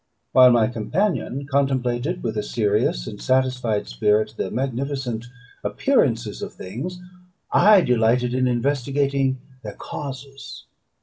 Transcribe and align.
While 0.31 0.49
my 0.49 0.65
companion 0.65 1.45
contemplated 1.45 2.23
with 2.23 2.35
a 2.35 2.41
serious 2.41 3.05
and 3.05 3.21
satisfied 3.21 3.87
spirit 3.87 4.33
the 4.35 4.49
magnificent 4.49 5.27
appearances 5.63 6.41
of 6.41 6.53
things, 6.55 6.99
I 7.51 7.81
delighted 7.81 8.33
in 8.33 8.47
investigating 8.47 9.37
their 9.61 9.73
causes. 9.75 10.65